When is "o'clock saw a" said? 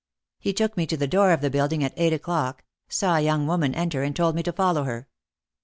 2.11-3.21